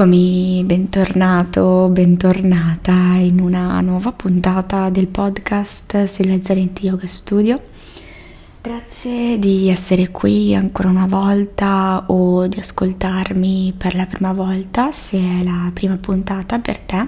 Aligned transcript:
Eccomi, 0.00 0.62
bentornato, 0.64 1.90
bentornata 1.90 2.92
in 3.18 3.38
una 3.38 3.78
nuova 3.82 4.12
puntata 4.12 4.88
del 4.88 5.08
podcast 5.08 6.04
Silvia 6.04 6.40
Zanetti 6.40 6.86
Yoga 6.86 7.06
Studio. 7.06 7.60
Grazie 8.62 9.38
di 9.38 9.68
essere 9.68 10.08
qui 10.08 10.54
ancora 10.54 10.88
una 10.88 11.04
volta 11.04 12.04
o 12.06 12.46
di 12.46 12.58
ascoltarmi 12.58 13.74
per 13.76 13.94
la 13.94 14.06
prima 14.06 14.32
volta, 14.32 14.90
se 14.90 15.18
è 15.18 15.44
la 15.44 15.70
prima 15.74 15.98
puntata 15.98 16.58
per 16.60 16.80
te. 16.80 17.06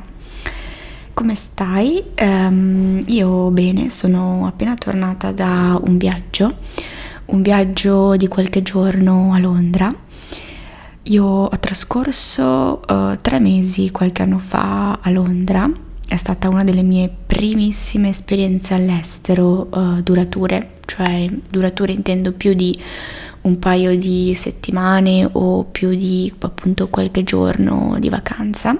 Come 1.14 1.34
stai? 1.34 2.04
Um, 2.20 3.02
io 3.06 3.48
bene, 3.48 3.88
sono 3.88 4.46
appena 4.46 4.74
tornata 4.74 5.32
da 5.32 5.80
un 5.82 5.96
viaggio, 5.96 6.56
un 7.24 7.40
viaggio 7.40 8.16
di 8.16 8.28
qualche 8.28 8.62
giorno 8.62 9.32
a 9.32 9.38
Londra 9.38 10.10
io 11.04 11.24
ho 11.24 11.58
trascorso 11.58 12.80
uh, 12.86 13.16
tre 13.20 13.40
mesi 13.40 13.90
qualche 13.90 14.22
anno 14.22 14.38
fa 14.38 14.98
a 15.00 15.10
Londra, 15.10 15.70
è 16.06 16.16
stata 16.16 16.48
una 16.48 16.62
delle 16.62 16.82
mie 16.82 17.10
primissime 17.26 18.10
esperienze 18.10 18.74
all'estero 18.74 19.68
uh, 19.70 20.00
durature, 20.02 20.74
cioè 20.84 21.26
durature 21.48 21.92
intendo 21.92 22.32
più 22.32 22.54
di 22.54 22.78
un 23.42 23.58
paio 23.58 23.96
di 23.96 24.32
settimane 24.36 25.28
o 25.32 25.64
più 25.64 25.88
di 25.94 26.32
appunto 26.38 26.88
qualche 26.88 27.24
giorno 27.24 27.96
di 27.98 28.08
vacanza. 28.08 28.78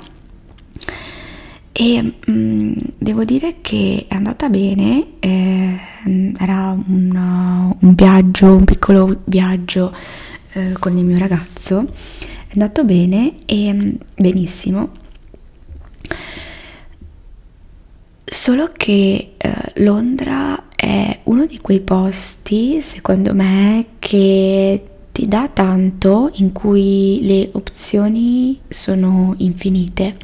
E 1.75 2.03
mh, 2.03 2.31
mm, 2.31 2.73
devo 2.99 3.25
dire 3.25 3.57
che 3.63 4.05
è 4.07 4.15
andata 4.15 4.49
bene, 4.49 5.15
eh, 5.19 5.79
era 6.39 6.77
una, 6.87 7.75
un 7.81 7.95
viaggio, 7.95 8.55
un 8.55 8.65
piccolo 8.65 9.23
viaggio 9.25 9.93
eh, 10.53 10.73
con 10.79 10.97
il 10.97 11.05
mio 11.05 11.19
ragazzo 11.19 11.81
è 12.53 12.53
andato 12.53 12.85
bene 12.85 13.37
e 13.47 13.73
mm, 13.73 13.91
benissimo. 14.17 14.91
Solo 18.25 18.71
che 18.77 19.35
eh, 19.37 19.55
Londra 19.77 20.69
è 20.77 21.21
uno 21.25 21.47
di 21.47 21.59
quei 21.59 21.81
posti, 21.81 22.81
secondo 22.81 23.35
me, 23.35 23.87
che 23.99 24.85
ti 25.13 25.29
dà 25.29 25.49
tanto, 25.53 26.31
in 26.35 26.53
cui 26.53 27.21
le 27.23 27.51
opzioni 27.53 28.61
sono 28.69 29.35
infinite, 29.39 30.17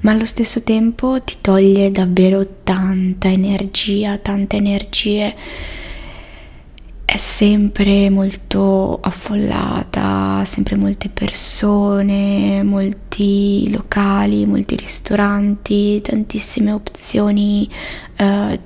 ma 0.00 0.12
allo 0.12 0.24
stesso 0.26 0.62
tempo 0.62 1.22
ti 1.22 1.36
toglie 1.40 1.90
davvero 1.90 2.46
tanta 2.62 3.28
energia, 3.28 4.16
tante 4.18 4.56
energie 4.56 5.34
è 7.12 7.16
sempre 7.16 8.08
molto 8.08 9.00
affollata, 9.00 10.44
sempre 10.44 10.76
molte 10.76 11.08
persone, 11.08 12.62
molti 12.62 13.68
locali, 13.72 14.46
molti 14.46 14.76
ristoranti, 14.76 16.00
tantissime 16.02 16.70
opzioni 16.70 17.68
eh, 18.16 18.60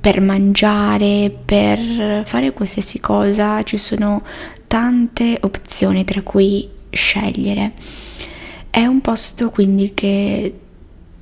per 0.00 0.20
mangiare, 0.22 1.30
per 1.44 2.22
fare 2.24 2.54
qualsiasi 2.54 2.98
cosa, 2.98 3.62
ci 3.62 3.76
sono 3.76 4.24
tante 4.66 5.36
opzioni 5.42 6.02
tra 6.04 6.22
cui 6.22 6.66
scegliere. 6.88 7.74
È 8.70 8.86
un 8.86 9.02
posto 9.02 9.50
quindi 9.50 9.92
che 9.92 10.60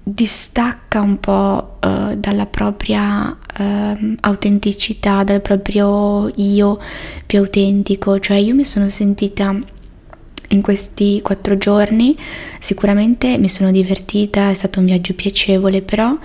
distacca 0.06 1.00
un 1.00 1.18
po' 1.18 1.78
uh, 1.82 2.14
dalla 2.14 2.46
propria 2.46 3.26
uh, 3.58 4.14
autenticità, 4.20 5.24
dal 5.24 5.40
proprio 5.40 6.30
io 6.36 6.78
più 7.24 7.38
autentico, 7.38 8.20
cioè 8.20 8.36
io 8.36 8.54
mi 8.54 8.64
sono 8.64 8.88
sentita 8.88 9.58
in 10.48 10.60
questi 10.60 11.20
quattro 11.22 11.56
giorni 11.56 12.16
sicuramente 12.60 13.38
mi 13.38 13.48
sono 13.48 13.70
divertita, 13.70 14.50
è 14.50 14.54
stato 14.54 14.78
un 14.78 14.84
viaggio 14.84 15.14
piacevole, 15.14 15.80
però 15.80 16.16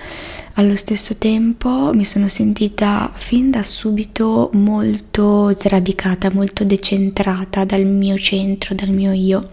allo 0.54 0.76
stesso 0.76 1.16
tempo 1.16 1.90
mi 1.94 2.04
sono 2.04 2.28
sentita 2.28 3.10
fin 3.14 3.50
da 3.50 3.62
subito 3.62 4.50
molto 4.52 5.52
sradicata, 5.52 6.30
molto 6.30 6.64
decentrata 6.64 7.64
dal 7.64 7.84
mio 7.84 8.18
centro, 8.18 8.74
dal 8.74 8.90
mio 8.90 9.12
io 9.12 9.48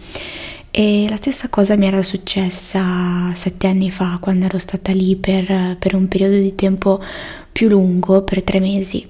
e 0.79 1.07
la 1.09 1.15
stessa 1.15 1.49
cosa 1.49 1.75
mi 1.75 1.87
era 1.87 2.03
successa 2.03 3.33
sette 3.33 3.65
anni 3.65 3.89
fa 3.89 4.19
quando 4.21 4.45
ero 4.45 4.59
stata 4.59 4.91
lì 4.91 5.15
per, 5.15 5.75
per 5.79 5.95
un 5.95 6.07
periodo 6.07 6.35
di 6.35 6.53
tempo 6.53 7.01
più 7.51 7.67
lungo, 7.67 8.21
per 8.21 8.43
tre 8.43 8.59
mesi. 8.59 9.03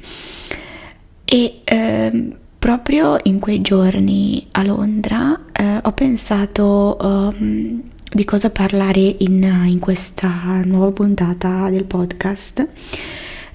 E 1.26 1.60
eh, 1.66 2.36
proprio 2.58 3.18
in 3.24 3.40
quei 3.40 3.60
giorni 3.60 4.48
a 4.52 4.64
Londra 4.64 5.38
eh, 5.52 5.80
ho 5.84 5.92
pensato 5.92 6.96
um, 7.02 7.84
di 8.14 8.24
cosa 8.24 8.50
parlare 8.50 9.02
in, 9.18 9.44
in, 9.66 9.80
questa 9.80 10.62
nuova 10.64 10.94
puntata 10.94 11.70
del 11.70 11.84
podcast. 11.84 12.66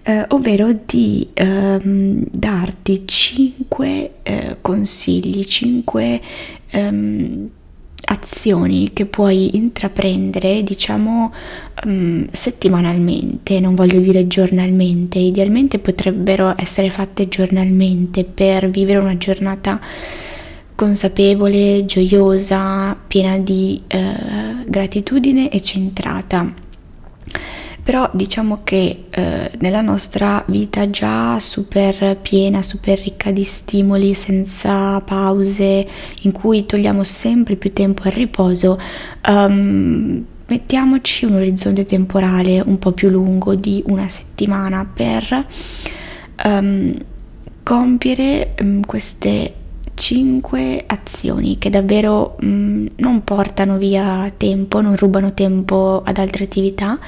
Eh, 0.02 0.26
ovvero 0.28 0.70
di 0.84 1.30
ehm, 1.32 2.26
darti 2.30 3.06
cinque 3.06 4.16
eh, 4.22 4.58
consigli, 4.60 5.44
cinque 5.44 6.20
ehm, 6.72 7.50
azioni 8.04 8.90
che 8.92 9.06
puoi 9.06 9.56
intraprendere, 9.56 10.62
diciamo, 10.62 11.32
um, 11.84 12.26
settimanalmente, 12.30 13.60
non 13.60 13.74
voglio 13.74 14.00
dire 14.00 14.26
giornalmente, 14.26 15.18
idealmente 15.18 15.78
potrebbero 15.78 16.54
essere 16.56 16.90
fatte 16.90 17.28
giornalmente 17.28 18.24
per 18.24 18.70
vivere 18.70 18.98
una 18.98 19.16
giornata 19.16 19.80
consapevole, 20.74 21.84
gioiosa, 21.84 22.98
piena 23.06 23.38
di 23.38 23.80
eh, 23.86 24.64
gratitudine 24.66 25.48
e 25.50 25.60
centrata 25.62 26.52
però 27.82 28.08
diciamo 28.12 28.60
che 28.62 29.06
eh, 29.10 29.50
nella 29.58 29.80
nostra 29.80 30.44
vita 30.46 30.88
già 30.88 31.38
super 31.40 32.16
piena, 32.22 32.62
super 32.62 32.98
ricca 32.98 33.32
di 33.32 33.42
stimoli, 33.42 34.14
senza 34.14 35.00
pause, 35.00 35.88
in 36.22 36.32
cui 36.32 36.64
togliamo 36.64 37.02
sempre 37.02 37.56
più 37.56 37.72
tempo 37.72 38.02
al 38.04 38.12
riposo, 38.12 38.80
um, 39.28 40.24
mettiamoci 40.46 41.24
un 41.24 41.34
orizzonte 41.34 41.84
temporale 41.84 42.60
un 42.60 42.78
po' 42.78 42.92
più 42.92 43.08
lungo 43.08 43.56
di 43.56 43.82
una 43.86 44.08
settimana 44.08 44.84
per 44.84 45.46
um, 46.44 46.94
compiere 47.64 48.54
um, 48.60 48.84
queste 48.84 49.54
5 49.94 50.84
azioni 50.86 51.58
che 51.58 51.68
davvero 51.68 52.36
um, 52.40 52.88
non 52.96 53.24
portano 53.24 53.76
via 53.76 54.32
tempo, 54.36 54.80
non 54.80 54.96
rubano 54.96 55.34
tempo 55.34 56.02
ad 56.04 56.18
altre 56.18 56.44
attività, 56.44 56.98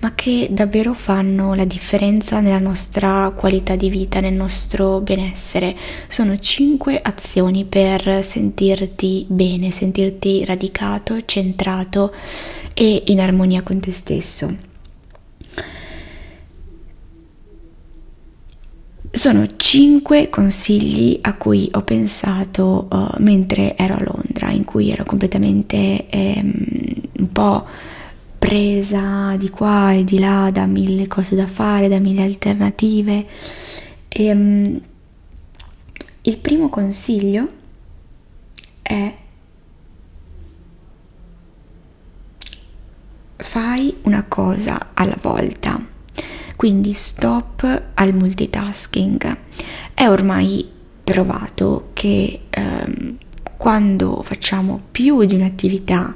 ma 0.00 0.14
che 0.14 0.48
davvero 0.50 0.94
fanno 0.94 1.54
la 1.54 1.64
differenza 1.64 2.40
nella 2.40 2.58
nostra 2.58 3.32
qualità 3.36 3.76
di 3.76 3.90
vita, 3.90 4.20
nel 4.20 4.32
nostro 4.32 5.00
benessere. 5.00 5.76
Sono 6.08 6.38
5 6.38 7.00
azioni 7.02 7.64
per 7.66 8.24
sentirti 8.24 9.26
bene, 9.28 9.70
sentirti 9.70 10.44
radicato, 10.44 11.24
centrato 11.26 12.14
e 12.72 13.02
in 13.06 13.20
armonia 13.20 13.62
con 13.62 13.78
te 13.78 13.92
stesso. 13.92 14.68
Sono 19.12 19.44
cinque 19.56 20.30
consigli 20.30 21.18
a 21.22 21.34
cui 21.34 21.68
ho 21.72 21.82
pensato 21.82 22.86
uh, 22.88 23.08
mentre 23.18 23.76
ero 23.76 23.94
a 23.94 24.02
Londra, 24.02 24.50
in 24.50 24.64
cui 24.64 24.90
ero 24.90 25.04
completamente 25.04 26.06
ehm, 26.08 26.54
un 27.18 27.32
po' 27.32 27.66
presa 28.40 29.36
di 29.36 29.50
qua 29.50 29.92
e 29.92 30.02
di 30.02 30.18
là 30.18 30.50
da 30.50 30.64
mille 30.64 31.06
cose 31.06 31.36
da 31.36 31.46
fare, 31.46 31.88
da 31.88 31.98
mille 31.98 32.22
alternative. 32.22 33.26
E, 34.08 34.32
um, 34.32 34.80
il 36.22 36.36
primo 36.38 36.70
consiglio 36.70 37.48
è 38.82 39.14
fai 43.36 43.96
una 44.02 44.24
cosa 44.24 44.90
alla 44.94 45.18
volta. 45.20 45.78
Quindi 46.56 46.94
stop 46.94 47.90
al 47.94 48.14
multitasking. 48.14 49.38
È 49.92 50.08
ormai 50.08 50.68
provato 51.04 51.90
che 51.92 52.42
ehm, 52.48 53.18
quando 53.60 54.22
facciamo 54.22 54.80
più 54.90 55.22
di 55.26 55.34
un'attività 55.34 56.14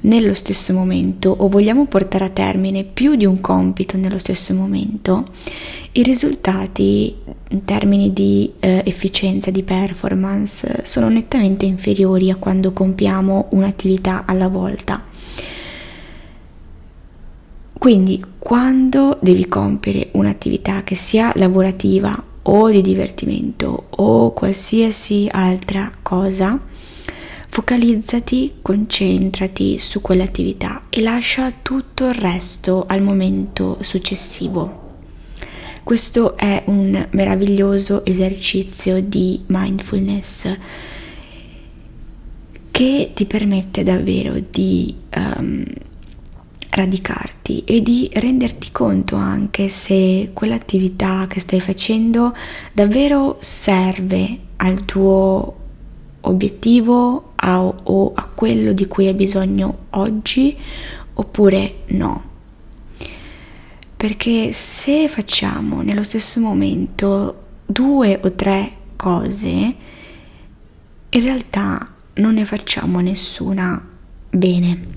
nello 0.00 0.32
stesso 0.32 0.72
momento 0.72 1.28
o 1.28 1.46
vogliamo 1.46 1.84
portare 1.84 2.24
a 2.24 2.30
termine 2.30 2.84
più 2.84 3.16
di 3.16 3.26
un 3.26 3.42
compito 3.42 3.98
nello 3.98 4.16
stesso 4.16 4.54
momento, 4.54 5.28
i 5.92 6.02
risultati 6.02 7.14
in 7.50 7.66
termini 7.66 8.14
di 8.14 8.50
eh, 8.60 8.82
efficienza, 8.86 9.50
di 9.50 9.62
performance, 9.62 10.84
sono 10.84 11.10
nettamente 11.10 11.66
inferiori 11.66 12.30
a 12.30 12.36
quando 12.36 12.72
compiamo 12.72 13.48
un'attività 13.50 14.24
alla 14.24 14.48
volta. 14.48 15.04
Quindi 17.74 18.24
quando 18.38 19.18
devi 19.20 19.46
compiere 19.48 20.08
un'attività 20.12 20.82
che 20.82 20.94
sia 20.94 21.30
lavorativa 21.34 22.24
o 22.44 22.70
di 22.70 22.80
divertimento 22.80 23.88
o 23.90 24.32
qualsiasi 24.32 25.28
altra 25.30 25.92
cosa, 26.00 26.58
focalizzati, 27.56 28.56
concentrati 28.60 29.78
su 29.78 30.02
quell'attività 30.02 30.82
e 30.90 31.00
lascia 31.00 31.50
tutto 31.62 32.06
il 32.06 32.12
resto 32.12 32.84
al 32.86 33.00
momento 33.00 33.78
successivo. 33.80 34.98
Questo 35.82 36.36
è 36.36 36.64
un 36.66 37.08
meraviglioso 37.12 38.04
esercizio 38.04 39.00
di 39.00 39.42
mindfulness 39.46 40.54
che 42.70 43.12
ti 43.14 43.24
permette 43.24 43.82
davvero 43.82 44.34
di 44.50 44.94
um, 45.16 45.64
radicarti 46.72 47.64
e 47.64 47.80
di 47.80 48.10
renderti 48.12 48.70
conto 48.70 49.16
anche 49.16 49.68
se 49.68 50.32
quell'attività 50.34 51.24
che 51.26 51.40
stai 51.40 51.60
facendo 51.60 52.36
davvero 52.74 53.38
serve 53.40 54.40
al 54.56 54.84
tuo 54.84 55.64
obiettivo 56.20 57.32
a, 57.46 57.60
o 57.60 58.12
a 58.12 58.24
quello 58.26 58.72
di 58.72 58.86
cui 58.86 59.06
hai 59.06 59.14
bisogno 59.14 59.86
oggi 59.90 60.56
oppure 61.14 61.82
no. 61.88 62.34
Perché 63.96 64.52
se 64.52 65.08
facciamo 65.08 65.80
nello 65.80 66.02
stesso 66.02 66.40
momento 66.40 67.44
due 67.64 68.20
o 68.22 68.32
tre 68.32 68.70
cose, 68.96 69.48
in 71.08 71.22
realtà 71.22 71.94
non 72.14 72.34
ne 72.34 72.44
facciamo 72.44 73.00
nessuna 73.00 73.88
bene. 74.28 74.94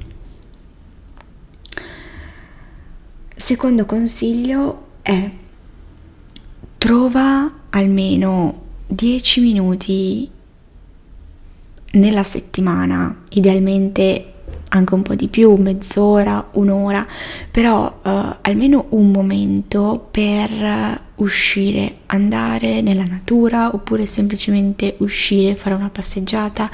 Secondo 3.35 3.85
consiglio 3.85 4.87
è 5.01 5.31
trova 6.77 7.51
almeno 7.69 8.61
10 8.87 9.41
minuti 9.41 10.29
nella 11.91 12.23
settimana, 12.23 13.23
idealmente 13.29 14.33
anche 14.69 14.93
un 14.93 15.01
po' 15.01 15.15
di 15.15 15.27
più, 15.27 15.55
mezz'ora, 15.55 16.49
un'ora, 16.53 17.05
però 17.49 17.99
uh, 18.03 18.35
almeno 18.41 18.85
un 18.89 19.11
momento 19.11 20.07
per 20.11 21.07
uscire, 21.15 21.93
andare 22.07 22.81
nella 22.81 23.03
natura 23.03 23.73
oppure 23.73 24.05
semplicemente 24.05 24.95
uscire, 24.99 25.55
fare 25.55 25.75
una 25.75 25.89
passeggiata, 25.89 26.69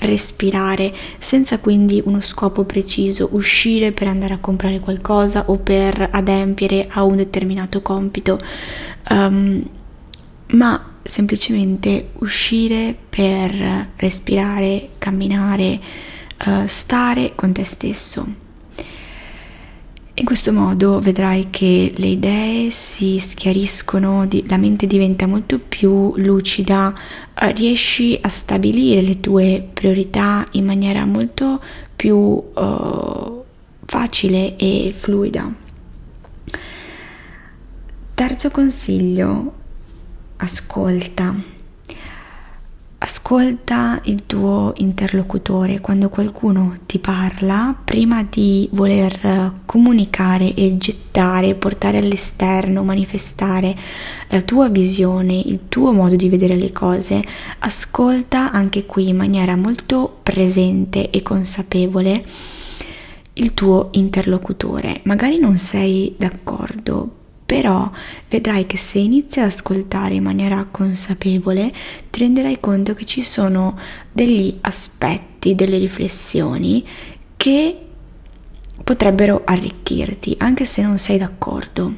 respirare, 0.00 0.92
senza 1.18 1.58
quindi 1.58 2.02
uno 2.04 2.20
scopo 2.20 2.64
preciso, 2.64 3.30
uscire 3.32 3.92
per 3.92 4.06
andare 4.06 4.34
a 4.34 4.38
comprare 4.38 4.80
qualcosa 4.80 5.44
o 5.46 5.56
per 5.56 6.08
adempiere 6.12 6.86
a 6.90 7.02
un 7.04 7.16
determinato 7.16 7.82
compito, 7.82 8.40
um, 9.10 9.62
ma 10.52 10.94
semplicemente 11.02 12.10
uscire 12.14 12.96
per 13.08 13.90
respirare, 13.96 14.90
camminare, 14.98 15.80
uh, 16.46 16.66
stare 16.66 17.32
con 17.34 17.52
te 17.52 17.64
stesso. 17.64 18.48
In 20.14 20.26
questo 20.26 20.52
modo 20.52 21.00
vedrai 21.00 21.46
che 21.48 21.92
le 21.96 22.06
idee 22.08 22.70
si 22.70 23.18
schiariscono, 23.18 24.28
la 24.46 24.58
mente 24.58 24.86
diventa 24.86 25.26
molto 25.26 25.58
più 25.58 26.14
lucida, 26.16 26.88
uh, 26.88 27.52
riesci 27.54 28.18
a 28.20 28.28
stabilire 28.28 29.00
le 29.00 29.20
tue 29.20 29.66
priorità 29.72 30.46
in 30.52 30.66
maniera 30.66 31.06
molto 31.06 31.62
più 31.96 32.16
uh, 32.16 33.44
facile 33.86 34.56
e 34.56 34.92
fluida. 34.94 35.52
Terzo 38.14 38.50
consiglio, 38.50 39.59
ascolta. 40.40 41.34
Ascolta 43.02 43.98
il 44.04 44.26
tuo 44.26 44.74
interlocutore 44.76 45.80
quando 45.80 46.10
qualcuno 46.10 46.74
ti 46.84 46.98
parla, 46.98 47.74
prima 47.82 48.22
di 48.28 48.68
voler 48.72 49.54
comunicare 49.64 50.52
e 50.52 50.76
gettare, 50.76 51.54
portare 51.54 51.98
all'esterno, 51.98 52.84
manifestare 52.84 53.74
la 54.28 54.42
tua 54.42 54.68
visione, 54.68 55.32
il 55.32 55.60
tuo 55.68 55.92
modo 55.92 56.14
di 56.14 56.28
vedere 56.28 56.56
le 56.56 56.72
cose, 56.72 57.24
ascolta 57.60 58.52
anche 58.52 58.84
qui 58.84 59.08
in 59.08 59.16
maniera 59.16 59.56
molto 59.56 60.18
presente 60.22 61.08
e 61.08 61.22
consapevole 61.22 62.24
il 63.34 63.54
tuo 63.54 63.88
interlocutore. 63.92 65.00
Magari 65.04 65.38
non 65.38 65.56
sei 65.56 66.14
d'accordo, 66.18 67.19
però 67.50 67.90
vedrai 68.28 68.64
che 68.64 68.76
se 68.76 69.00
inizi 69.00 69.40
ad 69.40 69.46
ascoltare 69.46 70.14
in 70.14 70.22
maniera 70.22 70.68
consapevole 70.70 71.72
ti 72.08 72.20
renderai 72.20 72.60
conto 72.60 72.94
che 72.94 73.04
ci 73.04 73.24
sono 73.24 73.76
degli 74.12 74.56
aspetti, 74.60 75.56
delle 75.56 75.76
riflessioni 75.76 76.86
che 77.36 77.76
potrebbero 78.84 79.42
arricchirti 79.44 80.36
anche 80.38 80.64
se 80.64 80.82
non 80.82 80.96
sei 80.96 81.18
d'accordo. 81.18 81.92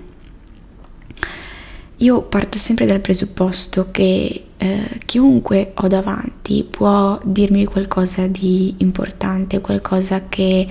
Io 1.97 2.23
parto 2.23 2.57
sempre 2.57 2.87
dal 2.87 3.01
presupposto 3.01 3.91
che 3.91 4.45
eh, 4.57 5.01
chiunque 5.05 5.73
ho 5.75 5.87
davanti 5.87 6.65
può 6.65 7.21
dirmi 7.25 7.67
qualcosa 7.67 8.27
di 8.27 8.77
importante, 8.79 9.61
qualcosa 9.61 10.29
che 10.31 10.67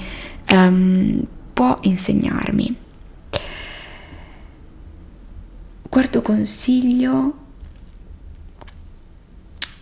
um, 0.50 1.24
può 1.54 1.78
insegnarmi. 1.82 2.81
Quarto 5.92 6.22
consiglio, 6.22 7.34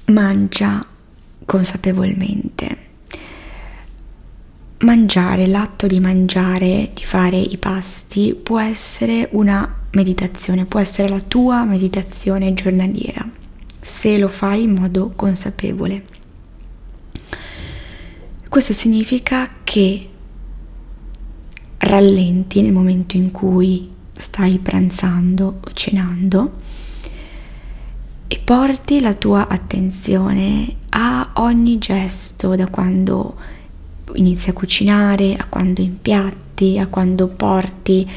mangia 0.05 0.83
consapevolmente. 1.45 2.77
Mangiare, 4.79 5.45
l'atto 5.45 5.85
di 5.85 5.99
mangiare, 5.99 6.89
di 6.95 7.03
fare 7.03 7.37
i 7.37 7.59
pasti, 7.59 8.33
può 8.33 8.59
essere 8.59 9.29
una 9.33 9.81
meditazione, 9.91 10.65
può 10.65 10.79
essere 10.79 11.09
la 11.09 11.21
tua 11.21 11.63
meditazione 11.63 12.55
giornaliera, 12.55 13.29
se 13.79 14.17
lo 14.17 14.29
fai 14.29 14.63
in 14.63 14.73
modo 14.73 15.11
consapevole. 15.15 16.05
Questo 18.49 18.73
significa 18.73 19.47
che 19.63 20.09
rallenti 21.77 22.63
nel 22.63 22.71
momento 22.73 23.15
in 23.15 23.29
cui 23.29 23.97
stai 24.19 24.59
pranzando 24.59 25.59
o 25.65 25.71
cenando 25.71 26.51
e 28.27 28.37
porti 28.43 28.99
la 28.99 29.13
tua 29.13 29.47
attenzione 29.47 30.75
a 30.89 31.31
ogni 31.35 31.77
gesto 31.77 32.55
da 32.55 32.67
quando 32.67 33.37
inizi 34.15 34.49
a 34.49 34.53
cucinare, 34.53 35.35
a 35.35 35.45
quando 35.45 35.81
impiatti, 35.81 36.77
a 36.77 36.87
quando 36.87 37.29
porti 37.29 38.07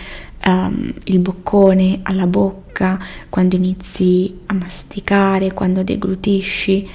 um, 0.44 0.92
il 1.04 1.18
boccone 1.20 2.00
alla 2.02 2.26
bocca, 2.26 2.98
quando 3.28 3.54
inizi 3.54 4.40
a 4.46 4.54
masticare, 4.54 5.54
quando 5.54 5.84
deglutisci. 5.84 6.88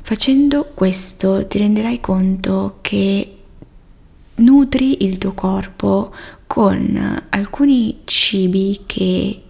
Facendo 0.00 0.70
questo 0.72 1.46
ti 1.46 1.58
renderai 1.58 2.00
conto 2.00 2.78
che 2.80 3.36
nutri 4.36 5.04
il 5.04 5.18
tuo 5.18 5.34
corpo 5.34 6.12
con 6.48 7.26
alcuni 7.28 8.00
cibi 8.04 8.80
che 8.86 9.42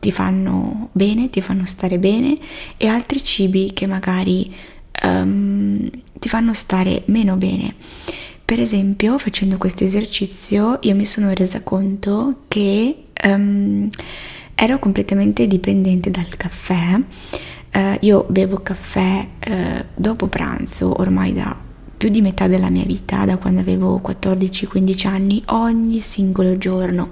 ti 0.00 0.12
fanno 0.12 0.90
bene, 0.92 1.28
ti 1.28 1.42
fanno 1.42 1.66
stare 1.66 1.98
bene 1.98 2.38
e 2.76 2.86
altri 2.86 3.22
cibi 3.22 3.72
che 3.74 3.86
magari 3.86 4.54
um, 5.02 5.90
ti 6.14 6.28
fanno 6.28 6.54
stare 6.54 7.02
meno 7.06 7.36
bene. 7.36 7.74
Per 8.44 8.60
esempio, 8.60 9.18
facendo 9.18 9.56
questo 9.56 9.82
esercizio, 9.82 10.78
io 10.82 10.94
mi 10.94 11.04
sono 11.04 11.32
resa 11.34 11.62
conto 11.62 12.44
che 12.46 13.06
um, 13.24 13.88
ero 14.54 14.78
completamente 14.78 15.48
dipendente 15.48 16.12
dal 16.12 16.36
caffè. 16.36 17.00
Uh, 17.74 17.96
io 18.00 18.24
bevo 18.28 18.58
caffè 18.62 19.28
uh, 19.48 19.84
dopo 19.96 20.28
pranzo 20.28 20.98
ormai 21.00 21.32
da 21.34 21.65
più 21.96 22.08
di 22.08 22.20
metà 22.20 22.46
della 22.46 22.70
mia 22.70 22.84
vita, 22.84 23.24
da 23.24 23.36
quando 23.38 23.60
avevo 23.60 24.00
14-15 24.04 25.06
anni, 25.06 25.42
ogni 25.46 26.00
singolo 26.00 26.58
giorno. 26.58 27.10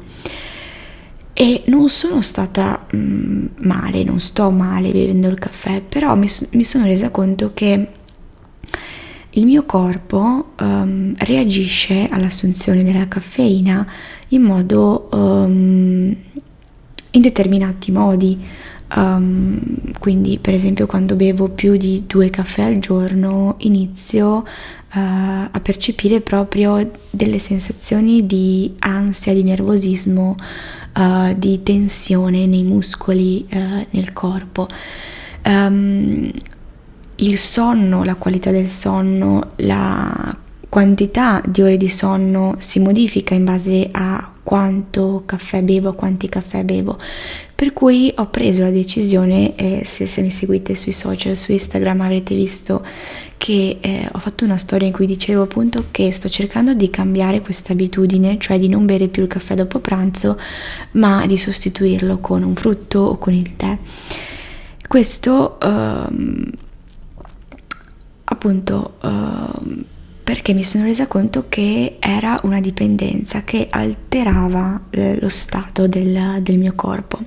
E 1.33 1.63
non 1.67 1.89
sono 1.89 2.21
stata 2.21 2.87
mm, 2.95 3.47
male, 3.61 4.05
non 4.05 4.21
sto 4.21 4.51
male 4.51 4.93
bevendo 4.93 5.29
il 5.29 5.39
caffè, 5.39 5.81
però 5.81 6.15
mi, 6.15 6.29
mi 6.51 6.65
sono 6.65 6.85
resa 6.85 7.11
conto 7.11 7.53
che 7.53 7.89
il 9.37 9.45
mio 9.45 9.65
corpo 9.65 10.53
um, 10.61 11.13
reagisce 11.19 12.07
all'assunzione 12.09 12.85
della 12.85 13.09
caffeina 13.09 13.85
in 14.29 14.43
modo 14.43 15.09
um, 15.11 16.15
in 17.11 17.21
determinati 17.21 17.91
modi. 17.91 18.41
Um, 18.97 19.61
quindi, 19.99 20.39
per 20.39 20.55
esempio, 20.55 20.87
quando 20.87 21.17
bevo 21.17 21.49
più 21.49 21.77
di 21.77 22.05
due 22.07 22.31
caffè 22.31 22.63
al 22.63 22.79
giorno, 22.79 23.57
inizio 23.59 24.37
uh, 24.37 24.45
a 24.93 25.61
percepire 25.63 26.21
proprio 26.21 26.91
delle 27.11 27.39
sensazioni 27.39 28.25
di 28.27 28.75
ansia, 28.79 29.33
di 29.33 29.43
nervosismo, 29.43 30.37
uh, 30.97 31.35
di 31.37 31.63
tensione 31.63 32.47
nei 32.47 32.63
muscoli, 32.63 33.45
uh, 33.51 33.87
nel 33.91 34.13
corpo. 34.13 34.69
Um, 35.45 36.31
il 37.17 37.39
sonno, 37.39 38.05
la 38.05 38.15
qualità 38.15 38.51
del 38.51 38.69
sonno, 38.69 39.53
la 39.57 40.37
quantità 40.75 41.41
di 41.47 41.63
ore 41.63 41.77
di 41.77 41.89
sonno 41.89 42.57
si 42.59 42.81
modifica 42.81 43.33
in 43.33 43.45
base 43.45 43.91
a 43.93 44.33
quanto 44.43 45.23
caffè 45.25 45.63
bevo, 45.63 45.95
quanti 45.95 46.29
caffè 46.29 46.65
bevo. 46.65 46.99
Per 47.55 47.73
cui 47.73 48.13
ho 48.17 48.29
preso 48.29 48.63
la 48.63 48.73
decisione, 48.73 49.55
eh, 49.55 49.83
se, 49.85 50.09
se, 50.09 50.21
mi 50.21 50.31
seguite 50.31 50.75
sui 50.75 50.91
social, 50.91 51.37
su 51.37 51.53
Instagram 51.53 52.01
avrete 52.01 52.35
visto 52.35 52.85
che 53.37 53.79
eh, 53.81 54.09
ho 54.11 54.19
fatto 54.19 54.45
una 54.45 54.57
storia 54.57 54.89
in 54.89 54.93
cui 54.93 55.07
dicevo 55.07 55.43
appunto 55.43 55.85
che 55.93 56.11
sto 56.11 56.29
cercando 56.29 56.75
di 56.75 56.91
cambiare 56.91 57.41
questa 57.41 57.73
abitudine, 57.73 58.37
cioè 58.39 58.59
di 58.59 58.69
non 58.69 58.85
bere 58.85 59.07
più 59.07 59.23
il 59.23 59.29
caffè 59.29 59.55
dopo 59.55 59.79
pranzo, 59.79 60.37
ma 60.95 61.25
di 61.27 61.39
sostituirlo 61.39 62.19
con 62.19 62.43
un 62.43 62.57
frutto 62.57 62.99
o 62.99 63.19
con 63.19 63.33
il 63.33 63.55
tè. 63.55 63.79
Questo 64.89 65.61
ehm, 65.61 66.51
appunto 68.25 68.97
ehm, 69.01 69.85
perché 70.25 70.55
mi 70.55 70.63
sono 70.63 70.85
resa 70.85 71.07
conto 71.07 71.45
che 71.51 71.97
era 72.01 72.41
una 72.45 72.59
dipendenza 72.59 73.45
che 73.45 73.67
alterava 73.69 74.87
eh, 74.89 75.21
lo 75.21 75.29
stato 75.29 75.87
del, 75.87 76.41
del 76.41 76.57
mio 76.57 76.73
corpo. 76.75 77.19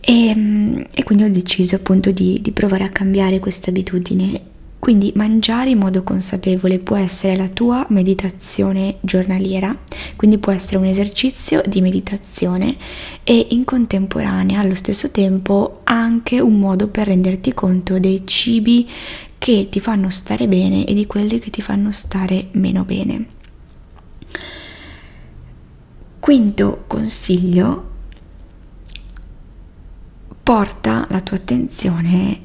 E, 0.00 0.28
ehm, 0.28 0.86
e, 0.94 1.04
quindi 1.04 1.24
ho 1.24 1.30
deciso 1.30 1.76
appunto 1.76 2.10
di, 2.12 2.38
di 2.40 2.52
provare 2.52 2.84
a 2.84 2.88
cambiare 2.88 3.40
questa 3.40 3.68
abitudine. 3.68 4.54
Quindi 4.78 5.12
mangiare 5.16 5.70
in 5.70 5.78
modo 5.78 6.02
consapevole 6.04 6.78
può 6.78 6.96
essere 6.96 7.34
la 7.34 7.48
tua 7.48 7.84
meditazione 7.88 8.98
giornaliera, 9.00 9.76
quindi 10.14 10.38
può 10.38 10.52
essere 10.52 10.76
un 10.76 10.84
esercizio 10.84 11.60
di 11.66 11.80
meditazione 11.80 12.76
e 13.24 13.48
in 13.50 13.64
contemporanea 13.64 14.60
allo 14.60 14.76
stesso 14.76 15.10
tempo 15.10 15.80
anche 15.84 16.40
un 16.40 16.58
modo 16.60 16.86
per 16.86 17.08
renderti 17.08 17.52
conto 17.52 17.98
dei 17.98 18.22
cibi 18.26 18.88
che 19.38 19.68
ti 19.70 19.80
fanno 19.80 20.10
stare 20.10 20.48
bene 20.48 20.86
e 20.86 20.94
di 20.94 21.06
quelli 21.06 21.38
che 21.38 21.50
ti 21.50 21.62
fanno 21.62 21.90
stare 21.90 22.48
meno 22.52 22.84
bene. 22.84 23.26
Quinto 26.18 26.84
consiglio, 26.86 27.90
porta 30.42 31.06
la 31.10 31.20
tua 31.20 31.36
attenzione 31.36 32.40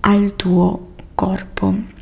al 0.00 0.36
tuo 0.36 0.94
corpo. 1.14 1.96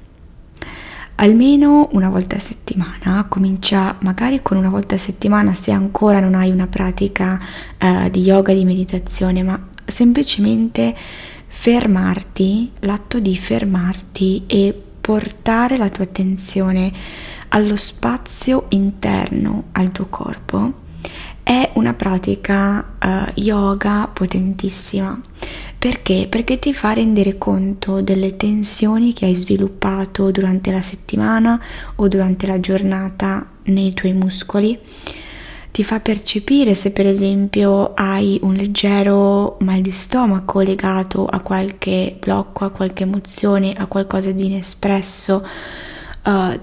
Almeno 1.19 1.89
una 1.93 2.11
volta 2.11 2.37
a 2.37 2.41
settimana, 2.41 3.25
comincia 3.29 3.97
magari 4.01 4.43
con 4.43 4.57
una 4.59 4.69
volta 4.69 4.97
a 4.97 4.99
settimana 4.99 5.55
se 5.55 5.71
ancora 5.71 6.21
non 6.21 6.35
hai 6.35 6.51
una 6.51 6.67
pratica 6.67 7.41
eh, 7.79 8.11
di 8.11 8.21
yoga, 8.21 8.53
di 8.53 8.65
meditazione, 8.65 9.43
ma 9.43 9.69
semplicemente 9.85 10.95
fermarti, 11.59 12.71
l'atto 12.83 13.19
di 13.19 13.37
fermarti 13.37 14.45
e 14.47 14.73
portare 15.01 15.77
la 15.77 15.89
tua 15.89 16.05
attenzione 16.05 16.93
allo 17.49 17.75
spazio 17.75 18.67
interno 18.69 19.65
al 19.73 19.91
tuo 19.91 20.07
corpo 20.07 20.85
è 21.43 21.71
una 21.75 21.95
pratica 21.95 22.97
uh, 23.03 23.41
yoga 23.41 24.09
potentissima. 24.13 25.19
Perché? 25.77 26.29
Perché 26.29 26.61
ti 26.61 26.73
fa 26.73 26.93
rendere 26.93 27.37
conto 27.37 28.01
delle 28.01 28.37
tensioni 28.37 29.13
che 29.13 29.25
hai 29.25 29.35
sviluppato 29.35 30.31
durante 30.31 30.71
la 30.71 30.83
settimana 30.83 31.61
o 31.97 32.07
durante 32.07 32.47
la 32.47 32.61
giornata 32.61 33.49
nei 33.65 33.93
tuoi 33.93 34.13
muscoli 34.13 34.79
ti 35.77 35.85
fa 35.85 36.01
percepire 36.01 36.75
se 36.75 36.91
per 36.91 37.05
esempio 37.05 37.93
hai 37.93 38.39
un 38.41 38.55
leggero 38.55 39.59
mal 39.61 39.83
di 39.83 39.91
stomaco 39.91 40.61
legato 40.61 41.27
a 41.27 41.41
qualche 41.41 42.17
blocco, 42.19 42.65
a 42.65 42.71
qualche 42.71 43.03
emozione, 43.03 43.75
a 43.75 43.85
qualcosa 43.85 44.33
di 44.33 44.47
inespresso. 44.47 45.47
Uh, 46.25 46.59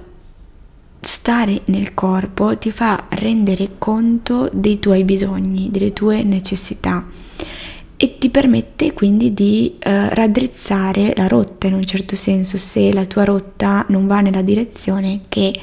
stare 1.00 1.62
nel 1.65 1.93
corpo 1.93 2.58
ti 2.58 2.72
fa 2.72 3.05
rendere 3.10 3.74
conto 3.77 4.50
dei 4.51 4.79
tuoi 4.79 5.03
bisogni, 5.03 5.70
delle 5.70 5.93
tue 5.93 6.24
necessità 6.24 7.05
e 7.96 8.17
ti 8.17 8.32
permette 8.32 8.93
quindi 8.93 9.32
di 9.32 9.75
uh, 9.75 10.08
raddrizzare 10.10 11.13
la 11.15 11.27
rotta 11.27 11.67
in 11.67 11.75
un 11.75 11.86
certo 11.86 12.15
senso 12.15 12.58
se 12.58 12.91
la 12.91 13.05
tua 13.05 13.25
rotta 13.25 13.86
non 13.89 14.08
va 14.08 14.22
nella 14.22 14.41
direzione 14.41 15.25
che 15.29 15.53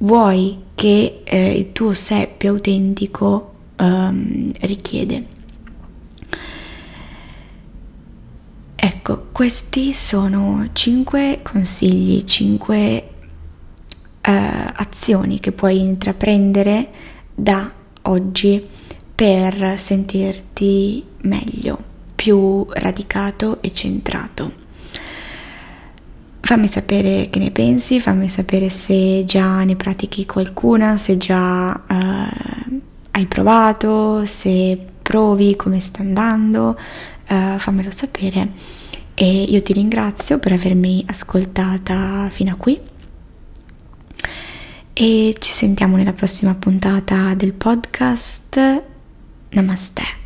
vuoi 0.00 0.66
che 0.78 1.22
eh, 1.24 1.58
il 1.58 1.72
tuo 1.72 1.92
sé 1.92 2.32
più 2.36 2.50
autentico 2.50 3.54
um, 3.78 4.48
richiede. 4.60 5.26
Ecco, 8.76 9.26
questi 9.32 9.92
sono 9.92 10.68
5 10.72 11.40
consigli, 11.42 12.22
5 12.22 13.08
uh, 14.24 14.30
azioni 14.74 15.40
che 15.40 15.50
puoi 15.50 15.80
intraprendere 15.80 16.90
da 17.34 17.72
oggi 18.02 18.64
per 19.12 19.80
sentirti 19.80 21.04
meglio, 21.22 21.82
più 22.14 22.64
radicato 22.70 23.60
e 23.62 23.72
centrato. 23.72 24.66
Fammi 26.48 26.66
sapere 26.66 27.28
che 27.28 27.38
ne 27.40 27.50
pensi, 27.50 28.00
fammi 28.00 28.26
sapere 28.26 28.70
se 28.70 29.22
già 29.26 29.62
ne 29.64 29.76
pratichi 29.76 30.24
qualcuna, 30.24 30.96
se 30.96 31.18
già 31.18 31.74
eh, 31.74 32.80
hai 33.10 33.26
provato, 33.26 34.24
se 34.24 34.78
provi, 35.02 35.56
come 35.56 35.78
sta 35.78 36.00
andando, 36.00 36.74
eh, 37.26 37.56
fammelo 37.58 37.90
sapere. 37.90 38.52
E 39.12 39.42
io 39.42 39.60
ti 39.60 39.74
ringrazio 39.74 40.38
per 40.38 40.52
avermi 40.52 41.04
ascoltata 41.08 42.30
fino 42.30 42.52
a 42.52 42.56
qui. 42.56 42.80
E 44.94 45.34
ci 45.38 45.52
sentiamo 45.52 45.96
nella 45.96 46.14
prossima 46.14 46.54
puntata 46.54 47.34
del 47.34 47.52
podcast. 47.52 48.82
Namaste. 49.50 50.17